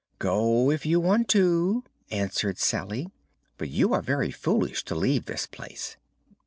"Go, 0.17 0.71
if 0.71 0.83
you 0.83 0.99
want 0.99 1.27
to," 1.29 1.83
answered 2.09 2.55
Salye; 2.57 3.11
"but 3.59 3.69
you 3.69 3.93
are 3.93 4.01
very 4.01 4.31
foolish 4.31 4.83
to 4.85 4.95
leave 4.95 5.25
this 5.25 5.45
place." 5.45 5.95